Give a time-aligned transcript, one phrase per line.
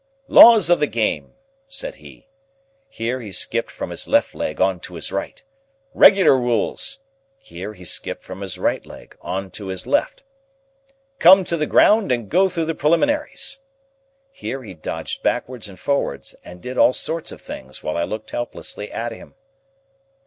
[0.27, 1.35] "Laws of the game!"
[1.67, 2.27] said he.
[2.89, 5.43] Here, he skipped from his left leg on to his right.
[5.93, 7.01] "Regular rules!"
[7.37, 10.23] Here, he skipped from his right leg on to his left.
[11.19, 13.59] "Come to the ground, and go through the preliminaries!"
[14.31, 18.31] Here, he dodged backwards and forwards, and did all sorts of things while I looked
[18.31, 19.35] helplessly at him.